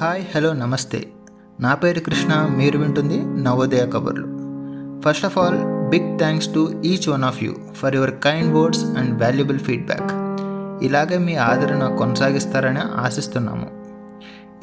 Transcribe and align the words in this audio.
Hi 0.00 0.24
hello 0.36 0.52
నమస్తే. 0.52 1.08
నా 1.60 1.74
పేరు 1.74 2.00
కృష్ణ 2.00 2.48
మీరు 2.56 2.78
వింటుంది 2.78 3.22
నవోదయ 3.42 3.86
కబుర్లు. 3.86 4.26
First 5.00 5.24
of 5.24 5.38
all 5.38 5.88
big 5.88 6.18
thanks 6.18 6.54
to 6.54 6.82
each 6.84 7.08
one 7.08 7.24
of 7.24 7.44
you 7.44 7.54
for 7.74 7.94
your 7.94 8.10
kind 8.10 8.54
words 8.54 8.84
and 8.84 9.22
valuable 9.22 9.58
feedback 9.58 10.12
ఇలాగే 10.84 11.18
మీ 11.18 11.34
ఆదరణ 11.34 11.96
కొనసాగిస్తారని 11.96 12.78
ఆశిస్తున్నాము. 12.78 13.68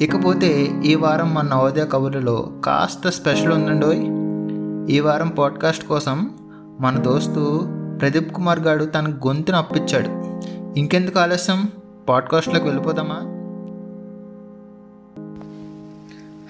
ఇకపోతే 0.00 0.68
ఈ 0.84 0.94
వారం 0.94 1.34
మన 1.34 1.48
నవోదయ 1.48 1.86
కబుర్లలో 1.86 2.52
కాస్త 2.64 3.08
స్పెషల్ 3.08 3.52
ఉందండోయ్ 3.52 4.00
ఈ 4.90 5.00
వారం 5.00 5.28
పాడ్కాస్ట్ 5.28 5.86
కోసం 5.86 6.30
మన 6.80 6.96
దోస్తు 6.96 7.60
ప్రదీప్ 8.00 8.32
కుమార్ 8.32 8.60
గారు 8.60 8.84
తన 8.84 9.08
గొంతును 9.26 9.58
అప్పించాడు 9.58 10.08
ఇంకెందుకు 10.78 11.18
ఆలస్యం? 11.18 11.68
పాడ్కాస్ట్లోకి 12.08 12.64
వెళ్ళిపోదామా? 12.64 13.39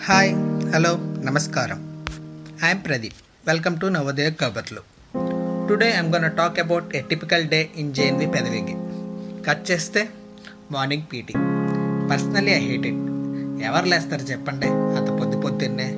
హాయ్ 0.05 0.31
హలో 0.75 0.91
నమస్కారం. 1.25 1.79
I'm 2.67 2.81
Pradeep 2.87 3.19
welcome 3.49 3.75
to 3.81 3.87
Navodaya 3.87 4.31
కబర్లు 4.41 4.83
today 5.69 5.89
I'm 5.99 6.09
gonna 6.15 6.37
talk 6.39 6.61
about 6.63 6.97
a 6.97 7.01
typical 7.11 7.45
day 7.49 7.71
in 7.77 7.95
JNV 7.95 8.27
పెదవిగి 8.27 8.75
cut 9.49 9.71
చేస్తే 9.71 10.03
morning 10.73 11.07
PT 11.13 11.35
personally 12.11 12.53
I 12.53 12.61
hate 12.69 12.87
it 12.93 13.03
ఎవరు 13.69 13.85
లేస్తారు 13.85 14.23
చెప్పండి? 14.23 14.67
అంత 14.99 15.09
పొద్దు 15.21 15.39
పొద్దున్నే. 15.41 15.89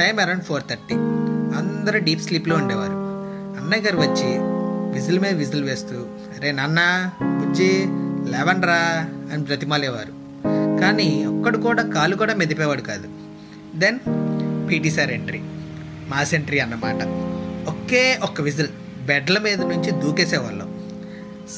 టైం 0.00 0.20
అరౌండ్ 0.24 0.44
ఫోర్ 0.44 0.62
థర్టీ 0.70 0.94
అందరూ 1.60 1.98
డీప్ 1.98 2.20
స్లీప్లో 2.20 2.56
ఉండేవారు. 2.56 2.98
అన్నయ్య 3.60 3.82
గారు 3.82 4.00
వచ్చి 4.06 4.30
విజిల్ 4.98 5.20
మీద 5.20 5.34
విజిల్ 5.34 5.64
వేస్తూ 5.64 5.98
అరే 6.36 6.52
నాన్న 6.52 6.80
బుజ్జి 7.40 7.72
లేవండ్రా 8.34 8.80
అని 9.32 9.42
బ్రతిమాలేవారు. 9.42 10.17
కానీ 10.80 11.24
ఒక్కడు 11.24 11.58
కూడా 11.58 11.82
కాలు 11.82 12.16
కూడా 12.16 12.34
మెదిపేవాడు 12.34 12.82
కాదు. 12.82 13.08
Then 13.78 13.98
PT 14.70 14.90
sir 14.90 15.10
entry 15.10 15.38
mass 16.08 16.34
entry 16.34 16.58
అన్నమాట. 16.58 17.02
ఒకే 17.68 18.18
ఒక్క 18.22 18.40
విజిల్ 18.40 18.68
బెడ్ల 19.06 19.38
మీద 19.38 19.60
నుంచి 19.60 19.90
దూకేసేవాళ్ళం. 19.90 20.78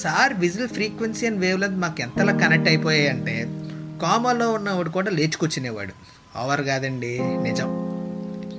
Sir 0.02 0.32
whistle 0.34 0.68
frequency 0.68 1.26
and 1.26 1.40
wavelength 1.60 1.76
మాకు 1.76 2.00
ఎంతలా 2.00 2.32
కనెక్ట్ 2.32 2.68
అయిపోయాయి 2.68 3.08
అంటే 3.08 3.44
కామాలో 4.02 4.52
ఉన్నవాడు 4.52 4.88
కూడా 4.88 5.10
లేచి 5.10 5.38
కూర్చునేవాడు. 5.40 5.92
ఓవర్ 6.38 6.60
కాదండి 6.60 7.18
నిజం. 7.20 7.68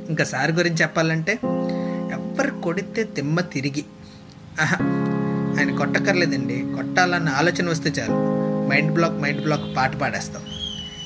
ఇంకా 0.09 0.23
సార్ 0.23 0.51
గురించి 0.51 0.81
చెప్పాలంటే 0.81 1.31
ఎవ్వరు 2.13 2.51
కొడితే 2.51 3.03
తిమ్మ 3.03 3.39
తిరిగి. 3.39 3.85
ఆహా 4.61 4.77
ఆయన 5.59 5.75
కొట్టక్కర్లేదండి. 5.75 6.63
కొట్టాలన్న 6.75 7.29
ఆలోచన 7.29 7.69
వస్తే 7.69 7.89
చాలు. 7.89 8.41
మైండ్ 8.69 8.93
బ్లాక్ 8.93 9.13
మైండ్ 9.13 9.43
బ్లాక్ 9.43 9.77
పాట 9.77 9.95
పాడేస్తాం. 9.95 10.41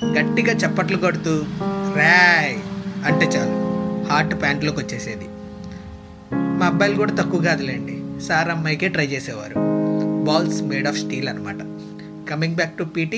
గట్టిగా 0.03 0.53
చప్పట్లు 0.53 0.97
కొడుతూ 0.97 1.43
రాయ్ 1.95 2.59
అంటే 3.05 3.25
చాలు. 3.25 3.65
హార్ట్ 4.11 4.41
ప్యాంట్లోకి 4.41 4.79
వచ్చేసేది. 4.79 5.25
మా 6.33 6.65
అబ్బాయిలు 6.65 6.97
కూడా 6.97 7.13
తక్కువ 7.13 7.41
కాదులేండి. 7.41 8.21
సార్ 8.21 8.49
అమ్మాయికే 8.49 8.87
ట్రై 8.87 9.07
చేసేవారు. 9.07 9.53
బాల్స్ 10.25 10.61
మేడ్ 10.61 10.87
ఆఫ్ 10.87 10.97
స్టీల్ 10.97 11.29
అనమాట 11.29 11.57
కమింగ్ 12.29 12.55
బ్యాక్ 12.55 12.77
టు 12.77 12.83
పీటీ 12.83 13.17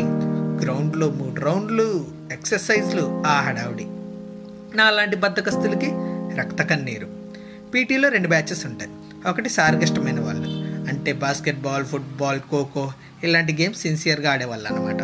గ్రౌండ్లో 0.61 1.09
మూడు 1.09 1.41
రౌండ్లు 1.41 2.07
ఎక్సర్సైజ్లు 2.31 3.23
ఆ 3.27 3.41
హడావుడి. 3.41 3.85
నా 4.77 4.83
అలాంటి 4.83 5.15
బద్దకస్తులకి 5.15 5.91
రక్త 6.39 6.63
కన్నీరు. 6.63 7.07
పీటీలో 7.73 8.09
రెండు 8.09 8.27
బ్యాచెస్ 8.27 8.65
ఉంటాయి. 8.65 8.91
ఒకటి 9.29 9.49
సార్కి 9.49 9.83
ఇష్టమైన 9.83 10.19
వాళ్ళు. 10.19 10.67
అంటే 10.89 11.13
బాస్కెట్బాల్ 11.13 11.85
ఫుట్బాల్ 11.85 12.39
ఖోఖో 12.39 12.91
ఇలాంటి 13.23 13.53
గేమ్స్ 13.61 13.79
సిన్సియర్గా 13.79 14.31
ఆడేవాళ్ళు 14.31 14.67
అనమాట 14.67 15.01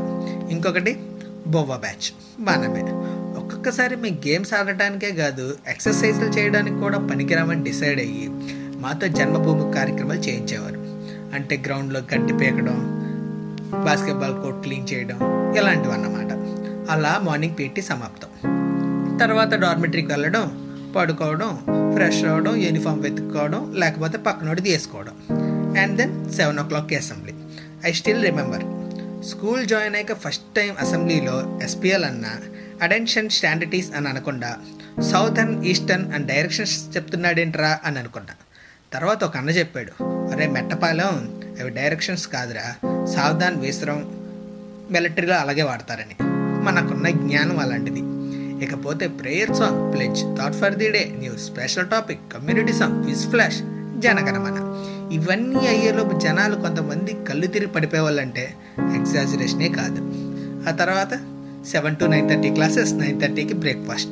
ఇంకొకటి 0.51 1.02
బొవ్వ 1.47 1.77
బ్యాచ్. 1.77 2.13
మనమే. 2.39 2.81
ఒక్కొక్కసారి 3.39 3.95
మేము 3.95 4.27
గేమ్స్ 4.27 4.53
ఆడటానికే 4.53 5.11
కాదు 5.11 5.57
ఎక్సర్సైజులు 5.67 6.25
చేయడానికి 6.25 6.75
కూడా 6.75 6.97
పనికిరామని 6.97 7.63
డిసైడ్ 7.63 7.99
అయ్యి 7.99 8.29
మాతో 8.79 9.07
జన్మభూమి 9.07 9.73
కార్యక్రమాలు 9.73 10.19
చేయించేవారు. 10.19 10.83
అంటే 11.35 11.63
గ్రౌండ్లో 11.65 11.99
గడ్డి 11.99 12.33
పీకడం 12.33 12.99
బాస్కెట్బాల్ 13.85 14.41
కోర్ట్ 14.41 14.61
క్లీన్ 14.61 14.87
చేయడం 14.93 15.17
ఇలాంటివి 15.57 15.93
అన్నమాట 15.93 16.33
అలా 16.91 17.19
మార్నింగ్ 17.23 17.55
పీటీ 17.59 17.81
సమాప్తం. 17.81 18.27
తర్వాత 19.17 19.53
డార్మెటరీకి 19.53 20.07
వెళ్ళడం 20.07 20.75
పడుకోవడం 20.95 21.59
ఫ్రెష్ 21.93 22.25
అవ్వడం 22.25 22.55
యూనిఫామ్ 22.55 23.01
వెతుక్కోవడం 23.01 23.73
లేకపోతే 23.75 24.17
పక్కనోడి 24.17 24.61
తీసుకోవడం 24.61 25.37
అండ్ 25.77 25.97
దెన్ 25.97 26.31
సెవెన్ 26.31 26.59
ఓ 26.59 26.63
క్లాక్కి 26.63 26.95
assembly. 26.95 27.33
I 27.85 27.91
still 27.91 28.23
remember 28.23 28.63
school 29.23 29.67
join 29.67 29.95
అయ్యాక 29.95 30.17
ఫస్ట్ 30.19 30.55
టైం 30.55 30.75
అసెంబ్లీలో 30.79 31.59
ఎస్పీఎల్ 31.63 32.03
అన్న 32.03 32.25
అటెన్షన్ 32.81 33.29
స్టాండిటీస్ 33.29 33.95
అని 33.95 34.07
అనకుండా 34.07 34.57
సౌథర్న్ 35.11 35.65
ఈస్టర్న్ 35.65 36.13
అండ్ 36.13 36.27
డైరెక్షన్స్ 36.27 36.95
చెప్తున్నాడేంట్రా 36.95 37.79
అని 37.83 37.99
అనుకున్నా 37.99 38.33
తర్వాత 38.93 39.23
ఒక 39.23 39.37
అన్న 39.37 39.49
చెప్పాడు 39.49 40.03
అరే 40.03 40.47
మెట్టపాలెం 40.47 41.41
అవి 41.61 41.69
డైరెక్షన్స్ 41.69 42.27
కాదురా 42.27 42.67
సావధాన్ 43.05 43.61
విశ్రం 43.61 43.99
మిలిటరీలో 44.91 45.35
అలాగే 45.35 45.63
వాడతారని. 45.63 46.15
మనకున్న 46.63 47.09
జ్ఞానం 47.09 47.59
అలాంటిది. 47.59 48.01
ఇకపోతే 48.65 49.07
prayer 49.07 49.55
song 49.55 49.93
pledge 49.93 50.37
thought 50.37 50.55
for 50.55 50.75
the 50.75 50.91
day 50.91 51.11
news 51.17 51.45
special 51.45 51.89
topic 51.89 52.19
community 52.33 52.73
song 52.73 53.05
విస్ 53.05 53.29
ఫ్లాష్ 53.29 53.57
జనగణమన. 53.99 54.62
ఇవన్నీ 55.13 55.67
అయ్యేలోపు 55.67 56.19
జనాలు 56.19 56.55
కొంతమంది 56.55 57.25
కళ్ళు 57.29 57.47
తిరిగి 57.47 57.71
పడిపోవాలంటే 57.71 58.53
ఎగ్జాజరేషనే 58.79 59.69
కాదు. 59.69 60.01
ఆ 60.69 60.71
తర్వాత 60.71 61.13
seven 61.65 61.95
to 61.95 62.05
nine 62.05 62.29
thirty 62.29 62.49
classes 62.49 62.93
nine 62.93 63.21
థర్టీకి 63.21 63.53
బ్రేక్ఫాస్ట్. 63.53 64.11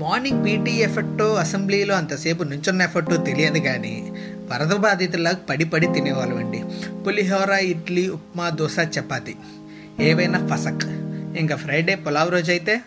మార్నింగ్ 0.00 0.44
పీటీ 0.44 0.70
ఎఫెక్టో 0.70 1.34
అసెంబ్లీలో 1.34 1.94
అంతసేపు 1.94 2.42
నుంచున్న 2.42 2.82
ఎఫెక్టో 2.82 3.16
తెలియదు 3.16 3.58
కానీ 3.58 4.12
వరద 4.52 4.72
బాధితులకు 4.74 5.46
పడి 5.46 5.64
పడి 5.64 5.86
తినేవాళ్ళం 5.86 6.36
అండి 6.36 6.64
పులిహోర 7.06 7.50
ఇడ్లీ 7.50 8.08
ఉప్మా 8.08 8.50
దోశ 8.50 8.76
చపాతి. 8.98 9.36
ఏవైనా 10.00 10.38
ఫసక్. 10.46 10.84
ఇంకా 11.38 11.56
ఫ్రైడే 11.56 11.94
పులావ్ 11.94 12.30
రోజు 12.32 12.50
అయితే 12.50 12.80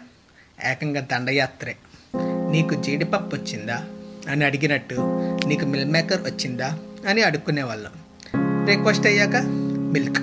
ఏకంగా 0.72 1.02
దండయాత్రే. 1.02 1.76
నీకు 2.52 2.74
జీడిపప్పు 2.84 3.36
వచ్చిందా? 3.36 3.78
అని 4.30 4.46
అడిగినట్టు 4.46 4.96
నీకు 5.48 5.66
మిల్ 5.66 5.86
మేకర్ 5.86 6.22
వచ్చిందా 6.22 6.80
అని 7.10 7.22
అడుక్కునేవాళ్ళం. 7.22 7.92
బ్రేక్ఫాస్ట్ 8.64 9.08
అయ్యాక 9.08 9.36
మిల్క్ 9.94 10.18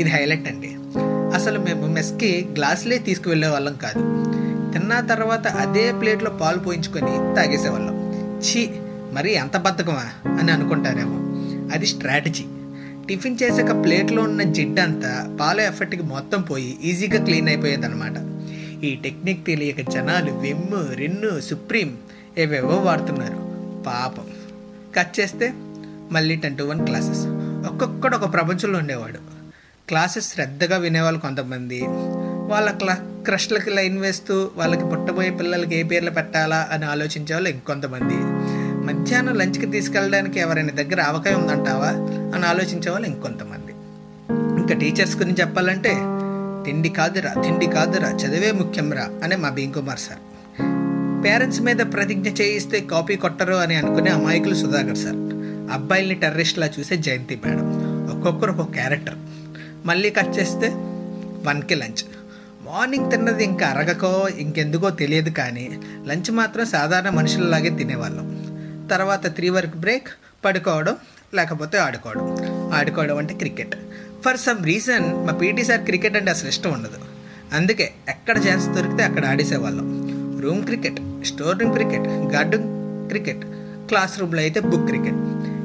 ఇది 0.00 0.10
హైలైట్ 0.10 0.48
అండి. 0.48 0.76
అసలు 1.36 1.58
మేము 1.58 1.86
మెస్కి 1.86 2.48
గ్లాసులే 2.54 2.98
తీసుకువెళ్ళే 2.98 3.48
వాళ్ళం 3.48 3.76
కాదు. 3.82 3.98
తిన్న 4.72 5.00
తర్వాత 5.00 5.46
అదే 5.46 5.92
ప్లేట్లో 5.92 6.30
పాలు 6.30 6.58
పోయించుకొని 6.58 7.36
తాగేసేవాళ్ళం. 7.36 7.96
ఛీ 8.38 8.70
మరి 9.12 9.32
ఎంత 9.32 9.56
బద్ధకమా? 9.56 10.30
అని 10.38 10.52
అనుకుంటారేమో. 10.52 11.26
అది 11.74 11.86
స్ట్రాటజీ 11.86 12.44
టిఫిన్ 13.08 13.38
చేసాక 13.42 13.84
ప్లేట్లో 13.84 14.22
ఉన్న 14.22 14.42
జిడ్డంతా 14.42 15.36
పాల 15.40 15.60
ఎఫెక్ట్కి 15.60 16.02
మొత్తం 16.02 16.42
పోయి 16.42 16.76
ఈజీగా 16.84 17.24
క్లీన్ 17.24 17.48
అయిపోయేదన్నమాట. 17.48 18.46
ఈ 18.84 18.94
టెక్నిక్ 18.94 19.46
తెలియక 19.46 19.90
జనాలు 19.90 20.32
వెమ్ము 20.32 20.94
రెన్ను 20.94 21.40
సుప్రీం 21.40 21.96
ఏవేవో 22.38 22.76
వాడుతున్నారు. 22.76 23.45
పాపం. 23.86 24.26
కట్ 24.96 25.20
చేస్తే 25.20 25.52
మళ్ళీ 26.12 26.36
టెన్ 26.36 26.58
టు 26.58 26.62
వన్ 26.62 26.86
క్లాసెస్ 26.86 27.26
ఒక్కొక్కడు 27.70 28.16
ఒక 28.16 28.32
ప్రపంచంలో 28.32 28.78
ఉండేవాడు. 28.78 29.18
క్లాసెస్ 29.88 30.32
శ్రద్ధగా 30.32 30.76
వినేవాళ్ళు 30.76 31.20
కొంతమంది. 31.20 31.80
వాళ్ళ 32.50 32.70
క్లా 32.70 32.94
క్రష్లకి 33.24 33.70
లైన్ 33.70 33.98
వేస్తూ 33.98 34.50
వాళ్ళకి 34.56 34.84
పుట్టబోయే 34.84 35.30
పిల్లలకి 35.30 35.76
ఏ 35.76 35.82
పేర్లు 35.82 36.10
పెట్టాలా 36.10 36.68
అని 36.72 36.84
ఆలోచించే 36.84 37.34
వాళ్ళు 37.34 37.48
ఇంకొంతమంది. 37.48 38.18
మధ్యాహ్నం 38.86 39.34
లంచ్కి 39.34 39.66
తీసుకెళ్ళడానికి 39.66 40.40
ఎవరైనా 40.40 40.68
దగ్గర 40.68 41.00
అవకాయం 41.00 41.40
ఉందంటావా 41.40 41.88
అని 42.36 42.46
ఆలోచించే 42.46 42.90
వాళ్ళు 42.90 43.08
ఇంకొంతమంది. 43.08 43.72
ఇంకా 44.60 44.74
టీచర్స్ 44.74 45.16
గురించి 45.16 45.40
చెప్పాలంటే 45.40 45.92
తిండి 46.66 46.88
కాదురా 46.88 47.42
తిండి 47.42 47.66
కాదురా 47.66 48.08
చదివే 48.08 48.52
ముఖ్యంరా 48.52 49.08
అనే 49.24 49.36
మా 49.36 49.48
బీన్ 49.48 49.74
కుమార్ 49.74 49.98
సార్. 49.98 50.18
పేరెంట్స్ 51.26 51.60
మీద 51.60 51.76
ప్రతిజ్ఞ 51.76 52.28
చేయిస్తే 52.28 52.80
కాపీ 52.80 53.16
కొట్టరు 53.16 53.54
అని 53.54 53.74
అనుకునే 53.74 54.10
అమాయకులు 54.10 54.54
సుధాకర్ 54.54 54.96
సార్. 54.96 55.16
అబ్బాయిల్ని 55.72 56.14
టెర్రరిస్ట్లా 56.14 56.70
చూసే 56.80 56.96
జయంతి 56.96 57.40
మేడం. 57.44 57.66
ఒక్కొక్కరు 58.16 58.50
ఒక్కొక్క 58.50 58.72
క్యారెక్టర్. 58.72 59.14
మళ్ళీ 59.86 60.10
కట్ 60.10 60.38
చేస్తే 60.38 60.68
వన్కి 61.46 61.74
లంచ్. 61.74 62.04
మార్నింగ్ 62.66 63.10
తిన్నది 63.10 63.44
ఇంకా 63.44 63.66
అరగకో 63.66 64.28
ఇంకెందుకో 64.38 64.90
తెలియదు 64.90 65.30
కానీ 65.30 65.80
లంచ్ 66.06 66.30
మాత్రం 66.30 66.66
సాధారణ 66.66 67.08
మనుషులలాగే 67.08 67.70
తినేవాళ్ళం. 67.70 68.26
తర్వాత 68.90 69.34
త్రీ 69.34 69.48
వరకు 69.48 69.76
బ్రేక్ 69.76 70.08
పడుకోవడం 70.44 70.96
లేకపోతే 71.34 71.78
ఆడుకోవడం. 71.78 72.36
ఆడుకోవడం 72.72 73.18
అంటే 73.18 73.34
క్రికెట్. 73.34 73.76
ఫర్ 74.24 74.36
సమ్ 74.36 74.64
రీజన్ 74.64 75.26
మా 75.26 75.32
పీటీ 75.32 75.64
సార్ 75.64 75.80
క్రికెట్ 75.80 76.16
అంటే 76.16 76.30
అసలు 76.30 76.48
ఇష్టం 76.48 76.72
ఉండదు. 76.72 76.98
అందుకే 77.52 77.92
ఎక్కడ 78.08 78.38
ఛాన్స్ 78.38 78.68
దొరికితే 78.68 79.02
అక్కడ 79.02 79.26
ఆడేసేవాళ్ళం. 79.26 80.06
Room 80.42 80.64
cricket. 80.64 81.00
Store 81.26 81.58
room 81.58 81.72
cricket 81.72 82.08
garden 82.08 82.64
cricket 83.08 83.44
class 83.88 84.20
రూమ్లో 84.20 84.40
అయితే 84.40 84.60
బుక్ 84.60 84.86
క్రికెట్. 84.86 85.16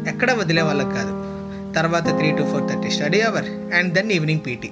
ఎక్కడ 0.08 0.32
వదిలే 0.32 0.62
వాళ్ళకి 0.62 0.90
కాదు. 0.90 1.32
తర్వాత 1.74 2.18
three 2.18 2.32
to 2.32 2.44
four 2.44 2.72
thirty 2.72 2.90
study 2.90 3.22
hour 3.22 3.76
and 3.76 3.94
then 3.94 4.12
evening 4.12 4.40
PT. 4.48 4.70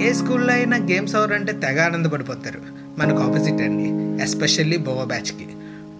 ఏ 0.00 0.12
స్కూల్లో 0.12 0.52
అయినా 0.52 0.76
గేమ్స్ 0.76 1.16
అవర్ 1.16 1.32
అంటే 1.32 1.52
తెగ 1.52 1.84
ఆనందపడిపోతారు. 1.84 2.60
మనకు 2.98 3.22
ఆపోజిట్ 3.22 3.62
అండి 3.62 4.22
ఎస్పెషల్లీ 4.22 4.76
బోవా 4.76 5.04
బ్యాచ్కి. 5.04 5.46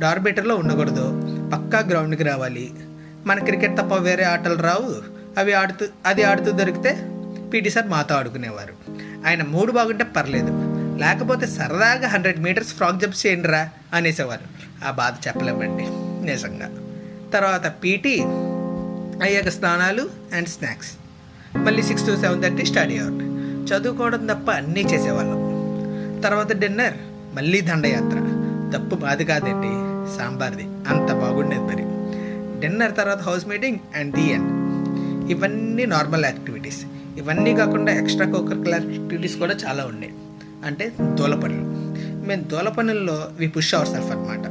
డార్బిటర్లో 0.01 0.57
ఉండకూడదు. 0.57 1.23
పక్కా 1.55 1.79
గ్రౌండ్కి 1.79 2.23
రావాలి. 2.23 2.71
మన 3.27 3.39
క్రికెట్ 3.39 3.79
తప్ప 3.79 3.95
వేరే 3.95 4.25
ఆటలు 4.25 4.63
రావు. 4.63 4.95
అవి 5.39 5.53
ఆడుతూ 5.53 5.87
అది 6.07 6.23
ఆడుతూ 6.23 6.53
దొరికితే 6.53 7.09
పీటీ 7.55 7.71
సార్ 7.71 7.89
మాతో 7.89 8.15
ఆడుకునేవారు. 8.15 8.93
ఆయన 9.27 9.43
మూడు 9.43 9.73
బాగుంటే 9.73 10.05
పర్లేదు. 10.05 10.72
లేకపోతే 11.03 11.47
సరదాగా 11.47 12.09
హండ్రెడ్ 12.09 12.41
మీటర్స్ 12.41 12.75
ఫ్రాక్ 12.75 13.01
జంప్ 13.01 13.27
చేయండి 13.27 13.49
రా 13.49 13.71
అనేసేవారు. 13.95 14.47
ఆ 14.89 14.91
బాధ 14.91 15.13
చెప్పలేమండి 15.29 15.85
నిజంగా. 16.27 16.69
తర్వాత 17.35 17.67
పీటీ 17.85 18.21
అయ్యాక 19.23 19.49
స్నానాలు 19.49 20.11
అండ్ 20.35 20.49
స్నాక్స్. 20.49 20.93
మళ్ళీ 21.57 21.83
six 21.83 22.07
to 22.07 22.21
seven 22.21 22.43
thirty 22.43 22.67
study 22.67 22.99
hour 22.99 23.33
చదువుకోవడం 23.69 24.27
తప్ప 24.27 24.51
అన్నీ 24.51 24.81
చేసేవాళ్ళం. 24.81 25.41
తర్వాత 26.21 26.57
డిన్నర్ 26.57 26.95
మళ్ళీ 27.35 27.61
దండయాత్ర. 27.61 28.19
తప్పు 28.77 28.95
బాధ 28.95 29.23
కాదండి 29.23 29.73
సాంబార్ది. 30.19 30.63
అంత 30.63 31.13
బాగుండేది 31.13 31.63
మరి. 31.63 31.85
డిన్నర్ 32.61 32.97
తర్వాత 32.97 33.23
house 33.23 33.47
meeting 33.47 33.79
and 33.97 34.15
the 34.15 34.33
end. 34.33 34.51
ఇవన్నీ 35.31 35.87
నార్మల్ 35.87 36.25
యాక్టివిటీస్. 36.25 36.85
ఇవన్నీ 37.17 37.57
కాకుండా 37.57 37.93
ఎక్స్ట్రా 37.93 38.27
కోకరికులర్ 38.27 38.87
యాక్టివిటీస్ 38.87 39.37
కూడా 39.37 39.55
చాలా 39.55 39.85
ఉన్నాయి 39.85 40.13
అంటే 40.65 40.93
దూల 41.19 41.35
పనులు. 41.35 41.65
మేము 42.29 42.43
దూల 42.43 42.69
పనుల్లో 42.69 43.17
వి 43.39 43.49
పుష్ 43.49 43.75
అవర్ 43.75 43.89
సెల్ఫ్ 43.89 44.11
అనమాట 44.11 44.45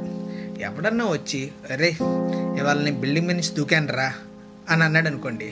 ఎవడన్నా 0.61 1.05
వచ్చి 1.05 1.41
అరే 1.71 1.89
ఇవాళ 2.59 2.77
నేను 2.83 2.99
బిల్డింగ్ 2.99 3.27
మీద 3.27 3.35
నుంచి 3.35 3.53
దూకాను 3.55 3.93
రా 3.93 4.13
అని 4.69 4.83
అన్నాడు 4.83 5.07
అనుకోండి 5.07 5.49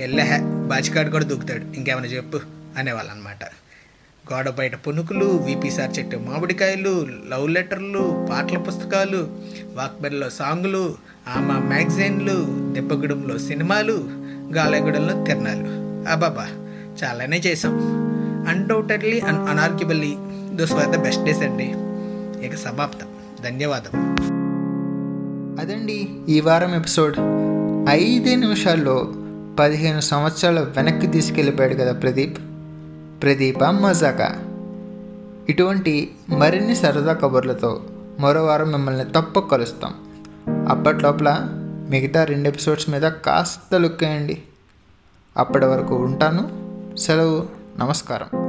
వెళ్ళే 0.00 0.26
బాచికాడు 0.66 1.10
కూడా 1.10 1.24
దూకుతాడు. 1.24 1.64
ఇంకేమైనా 1.76 2.08
చెప్పు 2.08 2.40
అనేవాళ్ళు 2.78 3.12
అనమాట 3.12 3.44
గోడ 4.32 4.48
బయట 4.48 4.74
పునుకులు 4.86 5.24
విపిసార్ 5.24 5.98
చెట్టు 5.98 6.16
మామిడికాయలు 6.16 7.06
లవ్ 7.30 7.50
లెటర్లు 7.50 8.26
పాటల 8.30 8.58
పుస్తకాలు 8.58 9.20
వాక్బెల్లో 9.74 10.30
సాంగులు 10.30 10.82
ఆమా 11.28 11.56
మ్యాగజైన్లు 11.58 12.36
దెబ్బగూడెంలో 12.72 13.38
సినిమాలు 13.38 13.96
గాలగూడెంలో 14.56 15.24
తిరణాలు. 15.24 15.70
అబాబా 16.10 16.46
చాలానే 17.00 17.38
చేసాం 17.46 17.74
undoubtedly 18.48 19.20
and 19.20 19.50
inarguably 19.50 20.16
those 20.56 20.72
were 20.72 20.86
the 20.86 20.96
best 20.96 21.24
days 21.24 21.42
అండి 21.42 21.74
ఇక 22.46 22.54
సమాప్తం 22.54 23.06
ధన్యవాదం. 23.44 24.16
అదండి 25.60 26.08
ఈ 26.28 26.40
వారం 26.40 26.74
ఎపిసోడ్. 26.74 27.16
ఐదే 27.88 28.36
నిమిషాల్లో 28.36 29.12
పదిహేను 29.58 30.00
సంవత్సరాల 30.00 30.60
వెనక్కి 30.60 31.06
తీసుకెళ్ళిపోయాడు 31.06 31.74
కదా 31.74 31.92
ప్రదీప్. 31.92 32.38
ప్రదీప 33.22 33.64
మజాకా. 33.64 34.36
ఇటువంటి 35.48 36.10
మరిన్ని 36.28 36.76
సరదా 36.76 37.12
కబుర్లతో 37.12 37.82
మరో 38.20 38.44
వారం 38.44 38.72
మిమ్మల్ని 38.72 39.04
తప్పక 39.04 39.50
కలుస్తాం. 39.50 39.94
అప్పట్లోపల 40.68 41.36
మిగతా 41.90 42.24
రెండు 42.24 42.48
ఎపిసోడ్స్ 42.48 42.90
మీద 42.90 43.02
కాస్త 43.02 43.74
లుక్ 43.74 44.04
అయ్యండి 44.04 44.42
అప్పటి 45.36 45.66
వరకు 45.66 45.94
ఉంటాను. 45.94 46.68
సెలవు. 46.96 47.57
నమస్కారం. 47.78 48.47